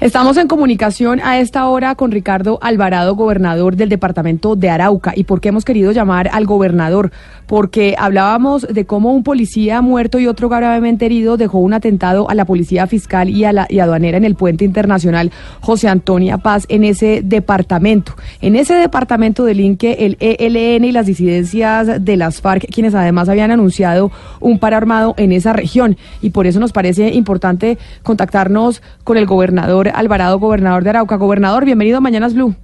Estamos 0.00 0.38
en 0.38 0.48
comunicación 0.48 1.20
a 1.22 1.40
esta 1.40 1.68
hora 1.68 1.94
con 1.94 2.10
Ricardo 2.10 2.58
Alvarado, 2.62 3.14
gobernador 3.16 3.76
del 3.76 3.90
departamento 3.90 4.56
de 4.56 4.70
Arauca. 4.70 5.12
¿Y 5.14 5.24
por 5.24 5.42
qué 5.42 5.50
hemos 5.50 5.66
querido 5.66 5.92
llamar 5.92 6.30
al 6.32 6.46
gobernador? 6.46 7.12
Porque 7.46 7.96
hablábamos 7.98 8.66
de 8.66 8.86
cómo 8.86 9.12
un 9.12 9.24
policía 9.24 9.82
muerto 9.82 10.18
y 10.18 10.26
otro 10.26 10.48
gravemente 10.48 11.04
herido 11.04 11.36
dejó 11.36 11.58
un 11.58 11.74
atentado 11.74 12.30
a 12.30 12.34
la 12.34 12.46
policía 12.46 12.86
fiscal 12.86 13.28
y, 13.28 13.44
a 13.44 13.52
la, 13.52 13.66
y 13.68 13.80
aduanera 13.80 14.16
en 14.16 14.24
el 14.24 14.36
puente 14.36 14.64
internacional 14.64 15.32
José 15.60 15.88
Antonia 15.88 16.38
Paz 16.38 16.64
en 16.70 16.84
ese 16.84 17.20
departamento. 17.22 18.14
En 18.40 18.56
ese 18.56 18.76
departamento 18.76 19.44
delinque 19.44 19.98
el 20.00 20.16
ELN 20.18 20.84
y 20.84 20.92
las 20.92 21.04
disidencias 21.04 22.02
de 22.02 22.16
las 22.16 22.40
FARC, 22.40 22.72
quienes 22.72 22.94
además 22.94 23.28
habían 23.28 23.50
anunciado 23.50 24.10
un 24.40 24.58
paro 24.58 24.78
armado 24.78 25.14
en 25.18 25.32
esa 25.32 25.52
región. 25.52 25.98
Y 26.22 26.30
por 26.30 26.46
eso 26.46 26.58
nos 26.58 26.72
parece 26.72 27.10
importante 27.10 27.76
contactarnos 28.02 28.80
con 29.04 29.18
el 29.18 29.26
gobernador 29.26 29.89
Alvarado, 29.94 30.38
gobernador 30.38 30.82
de 30.84 30.90
Arauca. 30.90 31.16
Gobernador, 31.16 31.64
bienvenido 31.64 31.98
a 31.98 32.00
Mañanas 32.00 32.34
Blue. 32.34 32.54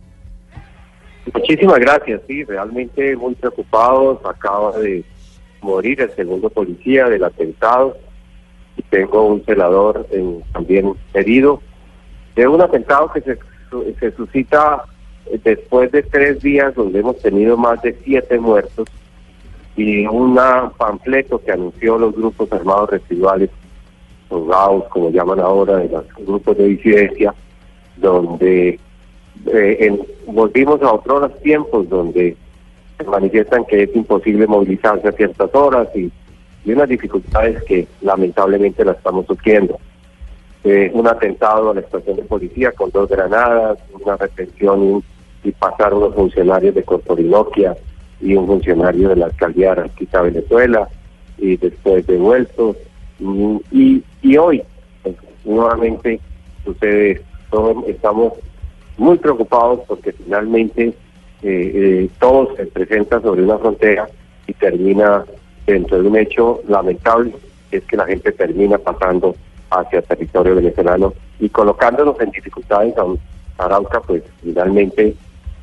Muchísimas 1.34 1.78
gracias, 1.78 2.20
sí, 2.26 2.44
realmente 2.44 3.16
muy 3.16 3.34
preocupados. 3.34 4.18
Acaba 4.24 4.78
de 4.78 5.04
morir 5.60 6.00
el 6.00 6.10
segundo 6.12 6.48
policía 6.50 7.08
del 7.08 7.24
atentado 7.24 7.96
y 8.76 8.82
tengo 8.82 9.26
un 9.26 9.44
celador 9.44 10.06
también 10.52 10.92
herido 11.14 11.60
de 12.34 12.46
un 12.46 12.60
atentado 12.60 13.10
que 13.12 13.20
se, 13.22 13.38
se 13.98 14.12
suscita 14.12 14.84
después 15.42 15.90
de 15.92 16.02
tres 16.02 16.40
días 16.42 16.74
donde 16.74 17.00
hemos 17.00 17.18
tenido 17.18 17.56
más 17.56 17.82
de 17.82 17.96
siete 18.04 18.38
muertos 18.38 18.86
y 19.76 20.06
un 20.06 20.38
panfleto 20.76 21.38
que 21.42 21.52
anunció 21.52 21.98
los 21.98 22.14
grupos 22.14 22.50
armados 22.52 22.90
residuales 22.90 23.50
los 24.30 24.46
GAUS, 24.46 24.84
como 24.88 25.10
llaman 25.10 25.40
ahora, 25.40 25.76
de 25.76 25.88
los 25.88 26.04
grupos 26.26 26.56
de 26.56 26.68
disidencia, 26.68 27.34
donde 27.96 28.78
eh, 29.46 29.98
volvimos 30.26 30.82
a 30.82 30.92
otros 30.92 31.40
tiempos 31.40 31.88
donde 31.88 32.36
manifiestan 33.04 33.64
que 33.64 33.84
es 33.84 33.94
imposible 33.94 34.46
movilizarse 34.46 35.08
a 35.08 35.12
ciertas 35.12 35.54
horas 35.54 35.88
y, 35.94 36.10
unas 36.64 36.88
dificultades 36.88 37.62
que 37.62 37.86
lamentablemente 38.00 38.84
la 38.84 38.90
estamos 38.90 39.24
sufriendo. 39.26 39.78
Eh, 40.64 40.90
un 40.92 41.06
atentado 41.06 41.70
a 41.70 41.74
la 41.74 41.80
estación 41.80 42.16
de 42.16 42.24
policía 42.24 42.72
con 42.72 42.90
dos 42.90 43.08
granadas, 43.08 43.78
una 43.92 44.16
retención 44.16 45.04
y, 45.44 45.52
pasar 45.52 45.94
unos 45.94 46.16
funcionarios 46.16 46.74
de 46.74 46.82
Corporinoquia 46.82 47.76
y 48.20 48.34
un 48.34 48.48
funcionario 48.48 49.10
de 49.10 49.14
la 49.14 49.26
alcaldía 49.26 49.76
de 49.76 50.22
Venezuela 50.22 50.88
y 51.38 51.56
después 51.56 52.04
devueltos 52.04 52.76
y, 53.18 54.02
y 54.22 54.36
hoy, 54.36 54.62
pues, 55.02 55.16
nuevamente, 55.44 56.20
sucede 56.64 57.12
esto. 57.12 57.84
Estamos 57.86 58.32
muy 58.98 59.18
preocupados 59.18 59.80
porque 59.86 60.12
finalmente 60.12 60.88
eh, 60.88 60.94
eh, 61.42 62.08
todo 62.18 62.54
se 62.56 62.66
presenta 62.66 63.20
sobre 63.20 63.42
una 63.42 63.58
frontera 63.58 64.08
y 64.46 64.52
termina 64.54 65.24
dentro 65.66 66.02
de 66.02 66.08
un 66.08 66.16
hecho 66.16 66.60
lamentable, 66.68 67.32
es 67.70 67.84
que 67.84 67.96
la 67.96 68.06
gente 68.06 68.32
termina 68.32 68.78
pasando 68.78 69.34
hacia 69.70 70.02
territorio 70.02 70.54
venezolano 70.54 71.12
y 71.40 71.48
colocándonos 71.48 72.18
en 72.20 72.30
dificultades 72.30 72.94
a 72.96 73.64
Arauca, 73.64 74.00
pues 74.00 74.22
finalmente 74.42 75.14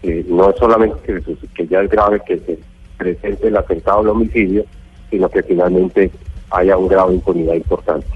eh, 0.03 0.25
no 0.27 0.49
es 0.49 0.57
solamente 0.57 1.01
que, 1.03 1.37
que 1.55 1.67
ya 1.67 1.81
es 1.81 1.89
grave 1.89 2.21
que 2.25 2.37
se 2.39 2.59
presente 2.97 3.47
el 3.47 3.57
atentado 3.57 3.99
al 3.99 4.09
homicidio, 4.09 4.65
sino 5.09 5.29
que 5.29 5.41
finalmente 5.43 6.11
haya 6.53 6.77
un 6.77 6.87
grado 6.87 7.09
de 7.09 7.15
impunidad 7.15 7.53
importante. 7.55 8.07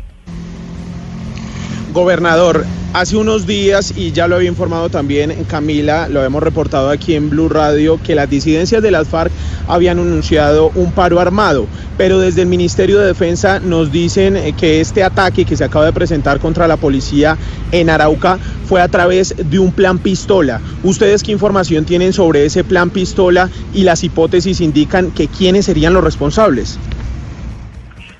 Gobernador, 1.93 2.63
hace 2.93 3.17
unos 3.17 3.47
días, 3.47 3.93
y 3.97 4.11
ya 4.11 4.27
lo 4.27 4.35
había 4.35 4.49
informado 4.49 4.89
también 4.89 5.45
Camila, 5.45 6.07
lo 6.09 6.23
hemos 6.23 6.43
reportado 6.43 6.89
aquí 6.89 7.15
en 7.15 7.31
Blue 7.31 7.49
Radio, 7.49 7.99
que 8.03 8.13
las 8.13 8.29
disidencias 8.29 8.83
de 8.83 8.91
las 8.91 9.07
FARC 9.07 9.31
habían 9.67 9.97
anunciado 9.97 10.71
un 10.75 10.91
paro 10.91 11.19
armado, 11.19 11.65
pero 11.97 12.19
desde 12.19 12.43
el 12.43 12.49
Ministerio 12.49 12.99
de 12.99 13.07
Defensa 13.07 13.59
nos 13.59 13.91
dicen 13.91 14.37
eh, 14.37 14.53
que 14.55 14.79
este 14.79 15.03
ataque 15.03 15.43
que 15.43 15.57
se 15.57 15.63
acaba 15.63 15.85
de 15.85 15.93
presentar 15.93 16.39
contra 16.39 16.67
la 16.67 16.77
policía 16.77 17.35
en 17.71 17.89
Arauca 17.89 18.37
fue 18.65 18.79
a 18.79 18.89
través 18.89 19.33
de 19.35 19.57
un 19.57 19.71
plan 19.71 19.97
pistola. 19.97 20.61
¿Ustedes 20.83 21.23
qué 21.23 21.31
información 21.31 21.85
tienen 21.85 22.13
sobre 22.13 22.45
ese 22.45 22.63
plan 22.63 22.91
pistola 22.91 23.49
y 23.73 23.85
las 23.85 24.03
hipótesis 24.03 24.61
indican 24.61 25.09
que 25.09 25.27
quiénes 25.27 25.65
serían 25.65 25.93
los 25.93 26.03
responsables? 26.03 26.77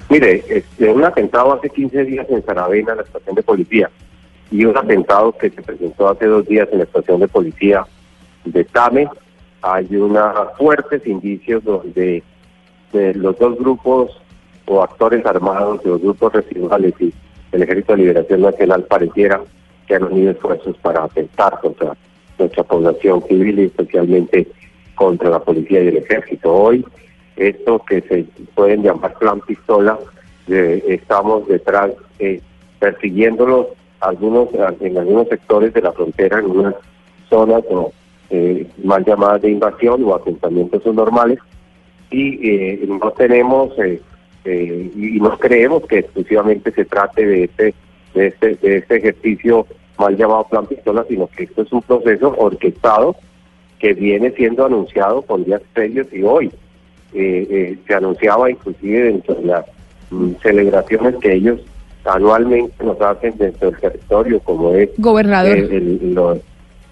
Mire, 0.09 0.44
este, 0.47 0.90
un 0.90 1.03
atentado 1.03 1.53
hace 1.53 1.69
15 1.69 2.06
días 2.06 2.25
en 2.29 2.45
Saravena, 2.45 2.91
en 2.91 2.97
la 2.97 3.03
estación 3.03 3.35
de 3.35 3.44
policía, 3.44 3.90
y 4.50 4.63
un 4.63 4.78
atentado 4.78 5.34
que 5.34 5.50
se 5.50 5.62
presentó 5.62 6.07
hace 6.07 6.25
dos 6.25 6.47
días 6.47 6.69
en 6.72 6.79
la 6.79 6.85
estación 6.85 7.19
de 7.19 7.28
policía 7.28 7.85
de 8.45 8.63
Tame, 8.63 9.09
hay 9.62 9.95
unos 9.95 10.57
fuertes 10.57 11.06
indicios 11.06 11.63
donde 11.63 12.23
los 12.94 13.38
dos 13.38 13.57
grupos 13.57 14.12
o 14.66 14.81
actores 14.81 15.25
armados 15.25 15.84
de 15.84 15.90
los 15.90 16.01
grupos 16.01 16.34
residuales 16.34 16.94
y 17.00 17.13
el 17.51 17.63
Ejército 17.63 17.94
de 17.94 18.00
Liberación 18.00 18.41
Nacional 18.41 18.84
pareciera 18.84 19.41
que 19.88 19.95
han 19.95 20.03
unido 20.03 20.31
esfuerzos 20.31 20.78
para 20.78 21.03
atentar 21.03 21.59
contra 21.62 21.97
nuestra 22.38 22.63
población 22.63 23.24
civil 23.28 23.59
y 23.59 23.63
especialmente 23.66 24.47
contra 24.95 25.29
la 25.29 25.39
policía 25.39 25.84
y 25.84 25.88
el 25.88 25.97
ejército. 25.97 26.53
Hoy 26.53 26.85
esto 27.38 27.81
que 27.88 28.02
se 28.02 28.25
pueden 28.56 28.84
llamar 28.84 29.14
plan 29.20 29.40
pistola, 29.42 29.98
eh, 30.48 30.84
estamos 30.88 31.48
detrás 31.48 31.92
eh, 32.20 32.42
persiguiéndolos 32.80 33.68
algunos 34.00 34.50
en 34.80 34.98
algunos 34.98 35.28
sectores 35.28 35.74
de 35.74 35.81
la 35.81 35.92
frontera, 35.92 36.40
en 36.40 36.46
unas 36.46 36.75
zonas 37.30 37.64
o, 37.70 37.92
eh, 38.30 38.68
mal 38.84 39.03
llamadas 39.06 39.42
de 39.42 39.52
invasión 39.52 40.03
o 40.03 40.16
asentamientos 40.16 40.86
normales, 40.86 41.40
y 42.09 42.50
eh, 42.50 42.86
no 42.88 43.12
tenemos 43.12 43.74
y 44.46 45.19
no 45.19 45.38
creemos 45.38 45.86
que 45.88 46.00
exclusivamente 46.00 46.72
se 46.72 46.86
trate 46.86 47.25
de 47.25 47.44
este, 47.44 47.74
de 48.14 48.28
este, 48.28 48.56
de 48.56 48.78
este 48.78 48.96
ejercicio 48.96 49.68
mal 49.98 50.16
llamado 50.16 50.48
plan 50.48 50.66
pistola, 50.66 51.06
sino 51.09 51.28
que 51.28 51.44
esto 51.44 51.64
es 51.64 51.72
un 51.74 51.81
proceso 51.81 52.34
orquestado 52.38 53.18
que 53.80 53.94
viene 53.94 54.31
siendo 54.31 54.66
anunciado 54.66 55.22
con 55.24 55.44
días 55.44 55.62
previos 55.74 56.08
y 56.14 56.24
hoy 56.24 56.52
eh, 57.13 57.47
eh, 57.50 57.78
se 57.88 57.94
anunciaba 57.94 58.50
inclusive 58.50 59.03
dentro 59.03 59.35
de 59.35 59.45
las 59.45 59.66
mm, 60.09 60.31
celebraciones 60.41 61.16
que 61.18 61.34
ellos 61.34 61.59
anualmente 62.06 62.84
nos 62.84 63.00
hacen 63.01 63.38
dentro 63.38 63.72
del 63.72 63.79
territorio, 63.79 64.40
como 64.40 64.73
es... 64.73 64.90
Gobernador. 64.97 65.57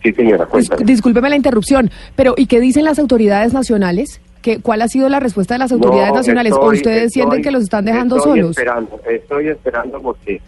sí, 0.03 0.14
señora, 0.14 0.48
Discúlpeme 0.84 1.30
la 1.30 1.36
interrupción, 1.36 1.90
pero 2.16 2.34
¿y 2.38 2.48
qué 2.48 2.59
dicen 2.59 2.84
las 2.84 3.00
autoridades 3.00 3.53
nacionales? 3.53 4.22
¿Qué, 4.42 4.62
¿Cuál 4.62 4.81
ha 4.81 4.88
sido 4.88 5.09
la 5.09 5.20
respuesta 5.20 5.56
de 5.56 5.59
las 5.59 5.72
autoridades 5.72 6.14
nacionales? 6.14 6.53
¿O 6.53 6.68
ustedes 6.68 7.14
sienten 7.14 7.42
que 7.42 7.52
los 7.52 7.64
están 7.64 7.86
dejando 7.86 8.18
estoy 8.18 8.32
solos? 8.34 8.50
Esperando, 8.52 9.00
estoy 9.09 9.47
esperando 9.47 10.02
porque 10.02 10.42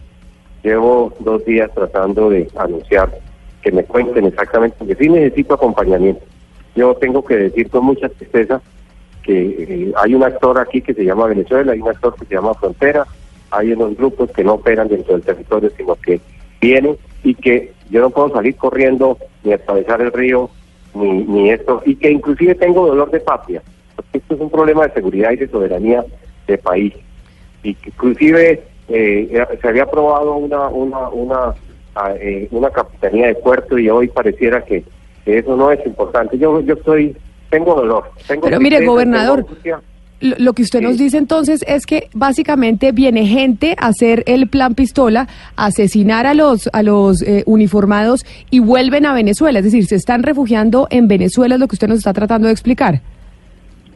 llevo 0.62 1.12
dos 1.20 1.44
días 1.44 1.70
tratando 1.74 2.30
de 2.30 2.48
anunciar 2.56 3.10
que 3.62 3.72
me 3.72 3.84
cuenten 3.84 4.26
exactamente, 4.26 4.76
porque 4.78 4.94
sí 4.94 5.08
necesito 5.08 5.54
acompañamiento. 5.54 6.22
Yo 6.76 6.94
tengo 6.94 7.24
que 7.24 7.36
decir 7.36 7.68
con 7.70 7.86
mucha 7.86 8.08
tristeza 8.08 8.60
que 9.28 9.42
eh, 9.58 9.92
hay 9.94 10.14
un 10.14 10.24
actor 10.24 10.58
aquí 10.58 10.80
que 10.80 10.94
se 10.94 11.04
llama 11.04 11.26
Venezuela, 11.26 11.72
hay 11.72 11.82
un 11.82 11.90
actor 11.90 12.14
que 12.14 12.24
se 12.24 12.34
llama 12.34 12.54
Frontera, 12.54 13.06
hay 13.50 13.72
unos 13.72 13.94
grupos 13.94 14.30
que 14.30 14.42
no 14.42 14.54
operan 14.54 14.88
dentro 14.88 15.12
del 15.12 15.22
territorio, 15.22 15.70
sino 15.76 15.96
que 15.96 16.18
vienen 16.62 16.96
y 17.22 17.34
que 17.34 17.74
yo 17.90 18.00
no 18.00 18.08
puedo 18.08 18.30
salir 18.30 18.56
corriendo 18.56 19.18
ni 19.44 19.52
atravesar 19.52 20.00
el 20.00 20.14
río, 20.14 20.48
ni, 20.94 21.24
ni 21.24 21.50
esto, 21.50 21.82
y 21.84 21.96
que 21.96 22.10
inclusive 22.10 22.54
tengo 22.54 22.86
dolor 22.86 23.10
de 23.10 23.20
patria, 23.20 23.62
porque 23.96 24.16
esto 24.16 24.34
es 24.34 24.40
un 24.40 24.48
problema 24.48 24.86
de 24.86 24.94
seguridad 24.94 25.32
y 25.32 25.36
de 25.36 25.48
soberanía 25.48 26.06
de 26.46 26.56
país. 26.56 26.94
Y 27.62 27.74
que 27.74 27.90
inclusive 27.90 28.62
eh, 28.88 29.44
se 29.60 29.68
había 29.68 29.82
aprobado 29.82 30.36
una, 30.36 30.68
una, 30.68 31.10
una, 31.10 31.54
ah, 31.96 32.14
eh, 32.18 32.48
una 32.50 32.70
capitanía 32.70 33.26
de 33.26 33.34
puerto 33.34 33.78
y 33.78 33.90
hoy 33.90 34.08
pareciera 34.08 34.64
que, 34.64 34.84
que 35.26 35.36
eso 35.36 35.54
no 35.54 35.70
es 35.70 35.84
importante. 35.84 36.38
Yo, 36.38 36.62
yo 36.62 36.72
estoy 36.72 37.14
tengo 37.50 37.74
dolor. 37.74 38.10
Pero 38.42 38.60
mire, 38.60 38.84
gobernador, 38.84 39.46
lo, 40.20 40.36
lo 40.38 40.52
que 40.52 40.62
usted 40.62 40.80
Sí. 40.80 40.84
nos 40.84 40.98
dice 40.98 41.16
entonces 41.16 41.64
es 41.66 41.86
que 41.86 42.08
básicamente 42.12 42.92
viene 42.92 43.26
gente 43.26 43.76
a 43.78 43.86
hacer 43.88 44.24
el 44.26 44.48
plan 44.48 44.74
pistola, 44.74 45.28
a 45.56 45.66
asesinar 45.66 46.26
a 46.26 46.34
los 46.34 46.68
a 46.72 46.82
los 46.82 47.22
eh, 47.22 47.44
uniformados 47.46 48.26
y 48.50 48.58
vuelven 48.58 49.06
a 49.06 49.14
Venezuela, 49.14 49.60
es 49.60 49.64
decir, 49.64 49.86
se 49.86 49.94
están 49.94 50.22
refugiando 50.22 50.88
en 50.90 51.08
Venezuela, 51.08 51.54
es 51.54 51.60
lo 51.60 51.68
que 51.68 51.76
usted 51.76 51.88
nos 51.88 51.98
está 51.98 52.12
tratando 52.12 52.46
de 52.48 52.52
explicar. 52.52 53.00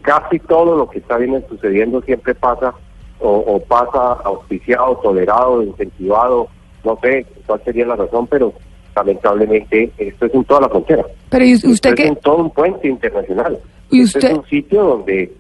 Casi 0.02 0.38
todo 0.40 0.76
lo 0.76 0.88
que 0.88 0.98
está 0.98 1.16
bien 1.16 1.44
sucediendo 1.48 2.02
siempre 2.02 2.34
pasa 2.34 2.72
o, 3.20 3.31
o 3.31 3.60
pasa 3.60 4.20
auspiciado, 4.25 4.96
tolerado, 4.96 5.62
incentivado, 5.62 6.48
no 6.84 6.98
sé 7.02 7.25
cuál 7.46 7.62
sería 7.64 7.87
la 7.87 7.94
razón, 7.96 8.26
pero 8.26 8.52
lamentablemente 8.94 9.90
esto 9.98 10.26
es 10.26 10.34
en 10.34 10.44
toda 10.44 10.62
la 10.62 10.68
frontera. 10.68 11.04
Pero 11.30 11.44
¿y 11.44 11.52
Esto 11.52 11.68
usted 11.70 11.94
es 11.98 12.06
en 12.06 12.16
todo 12.16 12.36
un 12.36 12.50
puente 12.50 12.88
internacional. 12.88 13.58
¿Y 13.90 14.02
usted- 14.04 14.24
es 14.30 14.38
un 14.38 14.46
sitio 14.46 14.82
donde... 14.82 15.32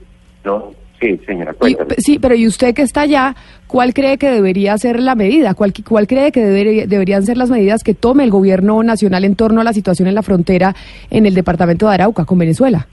No, 0.44 0.72
sí, 1.00 1.18
señora, 1.26 1.54
y- 1.66 1.76
sí, 1.98 2.18
pero 2.18 2.34
y 2.34 2.46
usted 2.46 2.74
que 2.74 2.82
está 2.82 3.02
allá, 3.02 3.34
¿cuál 3.66 3.94
cree 3.94 4.18
que 4.18 4.28
debería 4.30 4.76
ser 4.78 5.00
la 5.00 5.14
medida? 5.14 5.54
¿Cuál, 5.54 5.72
cuál 5.88 6.06
cree 6.06 6.32
que 6.32 6.44
debería- 6.44 6.86
deberían 6.86 7.22
ser 7.24 7.36
las 7.36 7.50
medidas 7.50 7.82
que 7.84 7.94
tome 7.94 8.24
el 8.24 8.30
gobierno 8.30 8.82
nacional 8.82 9.24
en 9.24 9.36
torno 9.36 9.60
a 9.60 9.64
la 9.64 9.72
situación 9.72 10.08
en 10.08 10.14
la 10.14 10.22
frontera 10.22 10.74
en 11.10 11.26
el 11.26 11.34
departamento 11.34 11.88
de 11.88 11.94
Arauca 11.94 12.24
con 12.24 12.38
Venezuela? 12.38 12.86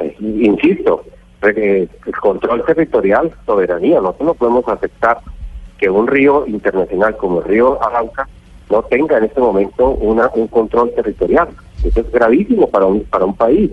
Eh, 0.00 0.14
Insisto, 0.20 1.04
eh, 1.42 1.88
el 2.06 2.12
control 2.16 2.64
territorial, 2.64 3.32
soberanía. 3.44 4.00
Nosotros 4.00 4.26
no 4.28 4.34
podemos 4.34 4.68
aceptar 4.68 5.18
que 5.78 5.90
un 5.90 6.06
río 6.06 6.46
internacional 6.46 7.16
como 7.16 7.40
el 7.40 7.44
río 7.46 7.82
Arauca 7.84 8.28
no 8.70 8.82
tenga 8.82 9.18
en 9.18 9.24
este 9.24 9.40
momento 9.40 9.90
una, 9.90 10.30
un 10.34 10.48
control 10.48 10.92
territorial. 10.94 11.48
Eso 11.84 12.00
es 12.00 12.10
gravísimo 12.10 12.68
para 12.68 12.86
un, 12.86 13.00
para 13.04 13.24
un 13.24 13.34
país. 13.34 13.70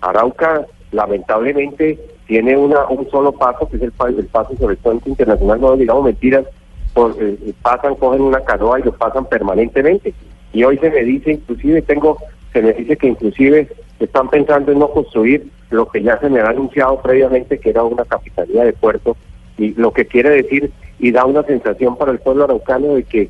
Arauca, 0.00 0.66
lamentablemente, 0.92 1.98
tiene 2.26 2.56
una, 2.56 2.86
un 2.86 3.08
solo 3.10 3.32
paso, 3.32 3.68
que 3.68 3.76
es 3.76 3.82
el, 3.82 3.92
el 4.16 4.26
paso 4.26 4.56
sobre 4.56 4.74
el 4.74 4.78
puente 4.78 5.10
internacional, 5.10 5.60
no 5.60 5.76
digamos 5.76 6.04
mentiras, 6.04 6.44
por, 6.94 7.14
eh, 7.20 7.36
pasan, 7.62 7.96
cogen 7.96 8.22
una 8.22 8.40
canoa 8.40 8.80
y 8.80 8.84
lo 8.84 8.92
pasan 8.92 9.26
permanentemente. 9.26 10.14
Y 10.52 10.64
hoy 10.64 10.78
se 10.78 10.90
me 10.90 11.02
dice, 11.04 11.32
inclusive 11.32 11.82
tengo, 11.82 12.18
se 12.52 12.62
me 12.62 12.72
dice 12.72 12.96
que 12.96 13.08
inclusive 13.08 13.68
están 13.98 14.28
pensando 14.28 14.72
en 14.72 14.78
no 14.78 14.90
construir 14.90 15.48
lo 15.70 15.86
que 15.86 16.02
ya 16.02 16.18
se 16.18 16.28
me 16.28 16.40
ha 16.40 16.48
anunciado 16.48 17.00
previamente, 17.00 17.58
que 17.58 17.70
era 17.70 17.84
una 17.84 18.04
capitalía 18.04 18.64
de 18.64 18.72
puerto, 18.72 19.16
y 19.58 19.74
lo 19.74 19.92
que 19.92 20.06
quiere 20.06 20.30
decir 20.30 20.72
y 20.98 21.12
da 21.12 21.24
una 21.24 21.42
sensación 21.42 21.96
para 21.96 22.12
el 22.12 22.18
pueblo 22.18 22.44
araucano 22.44 22.94
de 22.94 23.04
que 23.04 23.28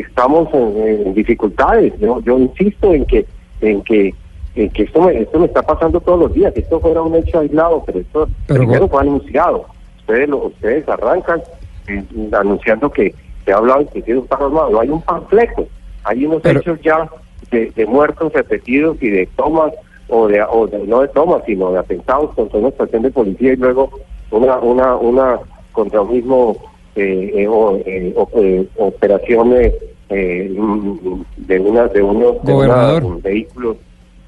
estamos 0.00 0.48
en, 0.54 0.76
en 1.06 1.14
dificultades. 1.14 1.92
Yo, 2.00 2.20
yo 2.22 2.38
insisto 2.38 2.92
en 2.92 3.04
que 3.06 3.26
en 3.60 3.82
que 3.82 4.14
en 4.54 4.68
que 4.70 4.82
esto 4.82 5.00
me, 5.02 5.18
esto 5.18 5.38
me 5.38 5.46
está 5.46 5.62
pasando 5.62 6.00
todos 6.00 6.20
los 6.20 6.32
días. 6.34 6.52
Esto 6.56 6.78
fuera 6.80 7.00
un 7.02 7.14
hecho 7.14 7.38
aislado, 7.40 7.82
pero 7.86 8.00
esto 8.00 8.28
Pero, 8.46 8.60
primero 8.60 8.88
fue 8.88 9.00
anunciado. 9.00 9.66
Ustedes 10.00 10.28
lo, 10.28 10.46
ustedes 10.46 10.86
arrancan 10.88 11.40
eh, 11.88 12.04
anunciando 12.32 12.90
que 12.90 13.14
se 13.44 13.52
ha 13.52 13.56
hablado 13.56 13.82
inclusive 13.82 14.12
de 14.14 14.18
un 14.20 14.26
carro 14.26 14.46
armado. 14.46 14.80
Hay 14.80 14.88
un 14.90 15.00
panfleto. 15.02 15.66
Hay 16.04 16.26
unos 16.26 16.42
Pero- 16.42 16.60
hechos 16.60 16.80
ya 16.82 17.08
de, 17.50 17.70
de 17.70 17.86
muertos 17.86 18.32
repetidos 18.32 18.96
y 19.02 19.08
de 19.10 19.26
tomas 19.36 19.72
o 20.08 20.28
de, 20.28 20.42
o 20.42 20.66
de- 20.66 20.86
no 20.86 21.00
de 21.00 21.08
tomas, 21.08 21.42
sino 21.46 21.72
de 21.72 21.78
atentados 21.78 22.34
contra 22.34 22.58
una 22.58 22.68
estación 22.68 23.02
de 23.02 23.10
policía 23.10 23.52
y 23.54 23.56
luego 23.56 23.90
una 24.30 24.56
una 24.58 24.96
una 24.96 25.38
contra 25.72 26.02
un 26.02 26.12
mismo 26.12 26.56
o, 26.96 27.76
eh, 27.86 28.12
o- 28.16 28.28
eh, 28.36 28.66
operación 28.76 29.54
eh, 29.56 29.72
eh, 30.10 30.54
mm, 30.56 31.22
de 31.38 31.60
una 31.60 31.86
de 31.88 32.02
unos 32.02 32.42
de 32.44 32.52
Gobernador. 32.52 33.04
una- 33.04 33.16
vehículos. 33.18 33.76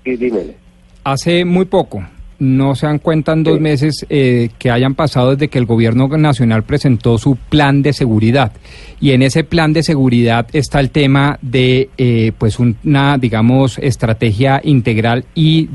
Sí, 0.05 0.17
dímele. 0.17 0.55
Hace 1.05 1.45
muy 1.45 1.67
poco, 1.67 2.03
no 2.39 2.75
se 2.75 2.87
dan 2.87 2.99
cuenta 2.99 3.33
en 3.33 3.43
dos 3.45 3.57
Sí. 3.57 3.61
meses 3.61 4.07
eh, 4.09 4.49
que 4.59 4.71
hayan 4.71 4.95
pasado 4.95 5.31
desde 5.33 5.49
que 5.49 5.59
el 5.59 5.67
gobierno 5.67 6.09
nacional 6.09 6.63
presentó 6.63 7.17
su 7.19 7.37
plan 7.37 7.83
de 7.83 7.93
seguridad. 7.93 8.53
Y 9.01 9.13
en 9.13 9.23
ese 9.23 9.45
plan 9.45 9.73
de 9.75 9.83
seguridad 9.83 10.47
está 10.53 10.81
el 10.81 10.91
tema 10.91 11.39
de, 11.43 11.91
eh, 11.99 12.33
pues, 12.39 12.59
una, 12.59 13.19
digamos, 13.19 13.79
estrategia 13.79 14.61
integral 14.65 15.25
y 15.35 15.67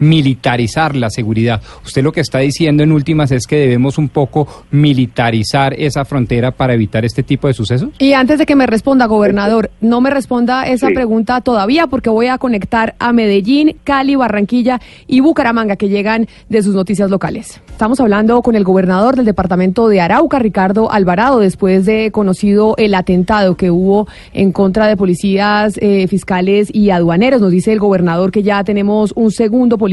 desmilitarizar 0.00 0.96
la 0.96 1.10
seguridad. 1.10 1.60
Usted 1.84 2.02
lo 2.02 2.12
que 2.12 2.20
está 2.20 2.38
diciendo 2.38 2.82
en 2.82 2.92
últimas 2.92 3.30
es 3.32 3.46
que 3.46 3.56
debemos 3.56 3.98
un 3.98 4.08
poco 4.08 4.48
militarizar 4.70 5.74
esa 5.74 6.04
frontera 6.04 6.50
para 6.52 6.74
evitar 6.74 7.04
este 7.04 7.22
tipo 7.22 7.48
de 7.48 7.54
sucesos. 7.54 7.90
Y 7.98 8.14
antes 8.14 8.38
de 8.38 8.46
que 8.46 8.56
me 8.56 8.66
responda, 8.66 9.06
gobernador, 9.06 9.70
no 9.80 10.00
me 10.00 10.10
responda 10.10 10.64
esa 10.66 10.88
Sí. 10.88 10.94
pregunta 10.94 11.40
todavía 11.42 11.86
porque 11.86 12.10
voy 12.10 12.26
a 12.28 12.38
conectar 12.38 12.94
a 12.98 13.12
Medellín, 13.12 13.76
Cali, 13.84 14.16
Barranquilla 14.16 14.80
y 15.06 15.20
Bucaramanga 15.20 15.76
que 15.76 15.88
llegan 15.88 16.26
de 16.48 16.62
sus 16.62 16.74
noticias 16.74 17.10
locales. 17.10 17.60
Estamos 17.70 18.00
hablando 18.00 18.40
con 18.42 18.54
el 18.56 18.64
gobernador 18.64 19.16
del 19.16 19.26
departamento 19.26 19.88
de 19.88 20.00
Arauca, 20.00 20.38
Ricardo 20.38 20.90
Alvarado, 20.90 21.38
después 21.40 21.84
de 21.86 22.10
conocido 22.10 22.74
el 22.78 22.94
atentado 22.94 23.56
que 23.56 23.70
hubo 23.70 24.08
en 24.32 24.52
contra 24.52 24.86
de 24.86 24.96
policías, 24.96 25.74
eh, 25.80 26.06
fiscales 26.08 26.68
y 26.74 26.90
aduaneros. 26.90 27.40
Nos 27.40 27.50
dice 27.52 27.72
el 27.72 27.78
gobernador 27.78 28.30
que 28.32 28.42
ya 28.42 28.64
tenemos 28.64 29.12
un 29.14 29.30
segundo 29.30 29.76
policía 29.78 29.89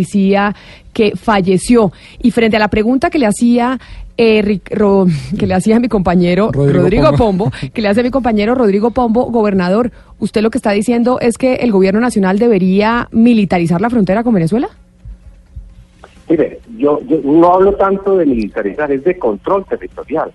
que 0.93 1.13
falleció. 1.15 1.91
Y 2.21 2.31
frente 2.31 2.57
a 2.57 2.59
la 2.59 2.67
pregunta 2.69 3.09
que 3.09 3.19
le 3.19 3.25
hacía 3.27 3.79
eh, 4.17 4.41
Ric- 4.43 4.69
Ro- 4.75 5.05
que 5.37 5.45
le 5.47 5.53
hacía 5.53 5.79
mi 5.79 5.87
compañero 5.89 6.49
Rodrigo 6.51 6.79
Rodrigo, 6.81 7.03
Pombo. 7.11 7.45
Pombo, 7.51 7.51
que 7.73 7.81
le 7.81 7.87
hace 7.87 8.01
mi 8.03 8.09
compañero 8.09 8.55
Rodrigo 8.55 8.89
Pombo, 8.91 9.25
gobernador, 9.25 9.91
¿usted 10.19 10.41
lo 10.41 10.49
que 10.49 10.57
está 10.57 10.71
diciendo 10.71 11.19
es 11.19 11.37
que 11.37 11.55
el 11.55 11.71
gobierno 11.71 11.99
nacional 11.99 12.39
debería 12.39 13.07
militarizar 13.11 13.79
la 13.79 13.89
frontera 13.89 14.23
con 14.23 14.33
Venezuela? 14.33 14.69
Mire, 16.29 16.59
yo, 16.77 16.99
yo 17.07 17.21
no 17.23 17.53
hablo 17.53 17.73
tanto 17.75 18.17
de 18.17 18.25
militarizar, 18.25 18.91
es 18.91 19.03
de 19.03 19.17
control 19.17 19.65
territorial. 19.65 20.31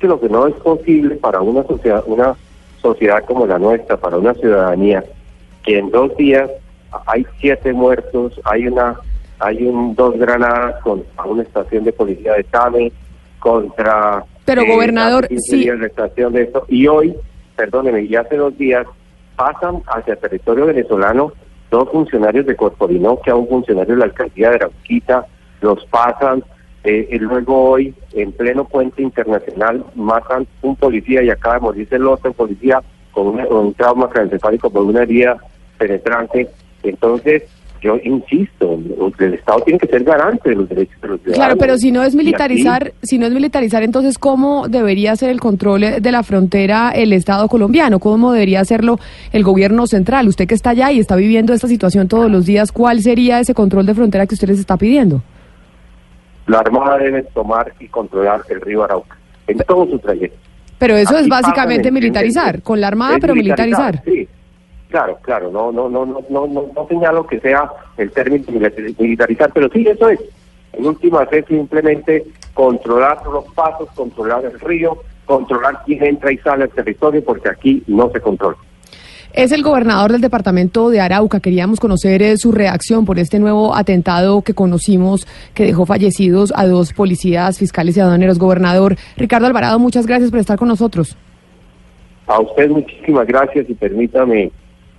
Que 0.00 0.06
lo 0.06 0.20
que 0.20 0.28
no 0.28 0.46
es 0.46 0.54
posible 0.54 1.16
para 1.16 1.40
una 1.42 1.64
sociedad, 1.64 2.02
una 2.06 2.34
sociedad 2.80 3.24
como 3.26 3.46
la 3.46 3.58
nuestra, 3.58 3.96
para 3.96 4.16
una 4.16 4.32
ciudadanía, 4.34 5.04
que 5.64 5.78
en 5.80 5.90
dos 5.90 6.16
días 6.16 6.48
hay 7.06 7.26
siete 7.40 7.72
muertos, 7.72 8.40
hay 8.44 8.66
una, 8.66 8.98
hay 9.38 9.64
un 9.64 9.94
dos 9.94 10.16
granadas 10.18 10.82
contra 10.82 11.24
una 11.24 11.42
estación 11.42 11.84
de 11.84 11.92
policía 11.92 12.34
de 12.34 12.44
Tame, 12.44 12.92
contra 13.38 14.24
Pero, 14.44 14.64
gobernador, 14.66 15.24
hace 15.24 15.34
15 15.34 15.50
sí. 15.50 15.60
días 15.62 15.80
estación 15.82 16.32
de 16.32 16.42
esto, 16.42 16.64
y 16.68 16.86
hoy, 16.86 17.14
perdóneme, 17.56 18.02
y 18.02 18.16
hace 18.16 18.36
dos 18.36 18.56
días 18.58 18.86
pasan 19.36 19.82
hacia 19.86 20.14
el 20.14 20.18
territorio 20.18 20.66
venezolano 20.66 21.32
dos 21.70 21.90
funcionarios 21.90 22.46
de 22.46 22.56
Corporinoquia, 22.56 23.34
un 23.34 23.46
funcionario 23.46 23.94
de 23.94 23.98
la 24.00 24.06
alcaldía 24.06 24.48
de 24.50 24.54
Arauquita, 24.56 25.26
los 25.60 25.84
pasan, 25.86 26.42
eh, 26.82 27.06
y 27.10 27.18
luego 27.18 27.70
hoy, 27.72 27.94
en 28.14 28.32
pleno 28.32 28.64
puente 28.64 29.02
internacional, 29.02 29.84
matan 29.94 30.46
un 30.62 30.76
policía 30.76 31.22
y 31.22 31.28
acaba 31.28 31.56
de 31.56 31.60
morirse 31.60 31.96
el 31.96 32.06
otro 32.06 32.32
policía 32.32 32.80
con, 33.12 33.26
una- 33.26 33.44
con 33.46 33.66
un 33.66 33.74
trauma 33.74 34.08
craneoencefálico 34.08 34.70
por 34.70 34.82
una 34.84 35.02
herida 35.02 35.36
penetrante. 35.76 36.48
Entonces, 36.82 37.44
yo 37.80 37.96
insisto, 38.02 38.78
el 39.18 39.34
Estado 39.34 39.60
tiene 39.60 39.78
que 39.78 39.86
ser 39.86 40.02
garante 40.02 40.50
de 40.50 40.56
los 40.56 40.68
derechos 40.68 41.00
de 41.00 41.08
los 41.08 41.20
ciudadanos. 41.20 41.46
Claro, 41.46 41.58
pero 41.58 41.78
si 41.78 41.92
no 41.92 42.02
es 42.02 42.14
militarizar, 42.14 42.92
si 43.02 43.18
no 43.18 43.26
es 43.26 43.32
militarizar, 43.32 43.82
entonces 43.82 44.18
¿cómo 44.18 44.68
debería 44.68 45.14
ser 45.14 45.30
el 45.30 45.38
control 45.38 46.00
de 46.00 46.12
la 46.12 46.22
frontera 46.22 46.90
el 46.90 47.12
Estado 47.12 47.48
colombiano? 47.48 48.00
¿Cómo 48.00 48.32
debería 48.32 48.60
hacerlo 48.60 48.98
el 49.32 49.44
gobierno 49.44 49.86
central? 49.86 50.26
Usted 50.26 50.48
que 50.48 50.54
está 50.54 50.70
allá 50.70 50.90
y 50.90 50.98
está 50.98 51.14
viviendo 51.14 51.52
esta 51.52 51.68
situación 51.68 52.08
todos 52.08 52.30
los 52.30 52.46
días, 52.46 52.72
¿cuál 52.72 53.00
sería 53.00 53.38
ese 53.38 53.54
control 53.54 53.86
de 53.86 53.94
frontera 53.94 54.26
que 54.26 54.34
usted 54.34 54.48
les 54.48 54.58
está 54.58 54.76
pidiendo? 54.76 55.22
La 56.46 56.58
Armada 56.58 56.98
debe 56.98 57.22
tomar 57.22 57.72
y 57.78 57.86
controlar 57.88 58.40
el 58.48 58.60
río 58.60 58.82
Arauca 58.82 59.16
en 59.46 59.58
todo 59.58 59.86
su 59.86 59.98
trayecto. 59.98 60.36
Pero 60.78 60.96
eso 60.96 61.18
es 61.18 61.28
básicamente 61.28 61.90
militarizar, 61.90 62.62
con 62.62 62.80
la 62.80 62.88
armada, 62.88 63.18
pero 63.20 63.34
militarizar. 63.34 64.02
Sí, 64.04 64.28
claro, 64.88 65.18
claro, 65.22 65.50
no, 65.50 65.70
no, 65.72 65.88
no, 65.88 66.04
no, 66.06 66.20
no, 66.28 66.46
no, 66.46 66.86
señalo 66.88 67.26
que 67.26 67.40
sea 67.40 67.70
el 67.96 68.10
término 68.10 68.44
militari- 68.46 68.94
militarizar, 68.98 69.50
pero 69.52 69.68
sí, 69.70 69.86
eso 69.86 70.08
es. 70.08 70.20
En 70.72 70.86
última 70.86 71.22
es 71.30 71.46
simplemente 71.46 72.24
controlar 72.54 73.18
los 73.26 73.44
pasos, 73.54 73.88
controlar 73.94 74.44
el 74.44 74.58
río, 74.60 74.98
controlar 75.24 75.82
quién 75.84 76.04
entra 76.04 76.32
y 76.32 76.38
sale 76.38 76.64
al 76.64 76.70
territorio, 76.70 77.24
porque 77.24 77.48
aquí 77.48 77.82
no 77.86 78.10
se 78.10 78.20
controla. 78.20 78.56
Es 79.32 79.52
el 79.52 79.62
gobernador 79.62 80.12
del 80.12 80.22
departamento 80.22 80.88
de 80.88 81.00
Arauca. 81.00 81.40
Queríamos 81.40 81.80
conocer 81.80 82.22
eh, 82.22 82.38
su 82.38 82.50
reacción 82.50 83.04
por 83.04 83.18
este 83.18 83.38
nuevo 83.38 83.74
atentado 83.76 84.40
que 84.42 84.54
conocimos 84.54 85.26
que 85.54 85.64
dejó 85.64 85.84
fallecidos 85.84 86.52
a 86.56 86.66
dos 86.66 86.92
policías, 86.94 87.58
fiscales 87.58 87.96
y 87.96 88.00
aduaneros. 88.00 88.38
Gobernador 88.38 88.96
Ricardo 89.16 89.46
Alvarado, 89.46 89.78
muchas 89.78 90.06
gracias 90.06 90.30
por 90.30 90.40
estar 90.40 90.58
con 90.58 90.68
nosotros. 90.68 91.16
A 92.26 92.40
usted 92.40 92.70
muchísimas 92.70 93.26
gracias 93.26 93.68
y 93.68 93.74
permítame 93.74 94.50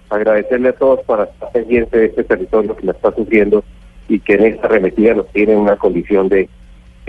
agradecerle 0.09 0.69
a 0.69 0.73
todos 0.73 1.01
para 1.05 1.25
estar 1.25 1.51
pendiente 1.51 1.97
de 1.97 2.05
este 2.05 2.23
territorio 2.23 2.75
que 2.75 2.85
la 2.85 2.93
está 2.93 3.13
sufriendo 3.13 3.63
y 4.07 4.19
que 4.19 4.33
en 4.33 4.45
esta 4.45 4.67
arremetida 4.67 5.13
nos 5.13 5.27
tiene 5.29 5.53
en 5.53 5.59
una 5.59 5.75
condición 5.75 6.29
de 6.29 6.49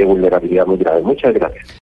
vulnerabilidad 0.04 0.66
muy 0.66 0.78
grave. 0.78 1.02
Muchas 1.02 1.34
gracias. 1.34 1.78